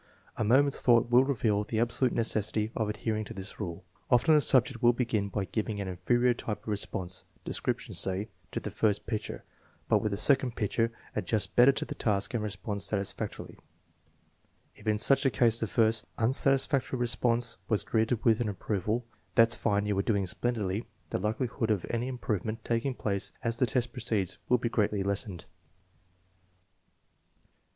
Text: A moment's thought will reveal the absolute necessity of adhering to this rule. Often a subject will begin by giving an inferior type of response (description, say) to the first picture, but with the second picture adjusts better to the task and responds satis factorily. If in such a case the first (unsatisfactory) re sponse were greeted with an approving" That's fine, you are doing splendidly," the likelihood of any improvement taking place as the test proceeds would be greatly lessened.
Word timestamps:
A 0.35 0.43
moment's 0.43 0.81
thought 0.81 1.11
will 1.11 1.23
reveal 1.23 1.63
the 1.63 1.79
absolute 1.79 2.11
necessity 2.11 2.71
of 2.75 2.89
adhering 2.89 3.23
to 3.25 3.35
this 3.35 3.59
rule. 3.59 3.83
Often 4.09 4.33
a 4.33 4.41
subject 4.41 4.81
will 4.81 4.93
begin 4.93 5.29
by 5.29 5.45
giving 5.45 5.79
an 5.79 5.87
inferior 5.87 6.33
type 6.33 6.63
of 6.63 6.69
response 6.69 7.23
(description, 7.45 7.93
say) 7.93 8.27
to 8.49 8.59
the 8.59 8.71
first 8.71 9.05
picture, 9.05 9.43
but 9.87 9.99
with 10.01 10.09
the 10.09 10.17
second 10.17 10.55
picture 10.55 10.91
adjusts 11.15 11.45
better 11.45 11.71
to 11.73 11.85
the 11.85 11.93
task 11.93 12.33
and 12.33 12.41
responds 12.41 12.83
satis 12.83 13.13
factorily. 13.13 13.59
If 14.75 14.87
in 14.87 14.97
such 14.97 15.23
a 15.23 15.29
case 15.29 15.59
the 15.59 15.67
first 15.67 16.07
(unsatisfactory) 16.17 16.97
re 16.97 17.05
sponse 17.05 17.57
were 17.69 17.77
greeted 17.85 18.25
with 18.25 18.41
an 18.41 18.49
approving" 18.49 19.03
That's 19.35 19.55
fine, 19.55 19.85
you 19.85 19.95
are 19.99 20.01
doing 20.01 20.25
splendidly," 20.25 20.87
the 21.11 21.19
likelihood 21.21 21.69
of 21.69 21.85
any 21.91 22.07
improvement 22.07 22.65
taking 22.65 22.95
place 22.95 23.33
as 23.43 23.59
the 23.59 23.67
test 23.67 23.93
proceeds 23.93 24.39
would 24.49 24.61
be 24.61 24.67
greatly 24.69 25.03
lessened. 25.03 25.45